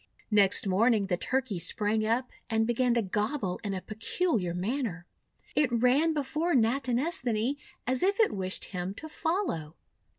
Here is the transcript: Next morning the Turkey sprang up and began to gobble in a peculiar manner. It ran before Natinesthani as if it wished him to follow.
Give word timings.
Next 0.31 0.65
morning 0.65 1.05
the 1.05 1.15
Turkey 1.17 1.59
sprang 1.59 2.03
up 2.03 2.31
and 2.49 2.65
began 2.65 2.95
to 2.95 3.03
gobble 3.03 3.59
in 3.63 3.75
a 3.75 3.81
peculiar 3.81 4.51
manner. 4.55 5.05
It 5.55 5.71
ran 5.71 6.15
before 6.15 6.55
Natinesthani 6.55 7.57
as 7.85 8.01
if 8.01 8.19
it 8.19 8.33
wished 8.33 8.65
him 8.73 8.95
to 8.95 9.07
follow. 9.07 9.75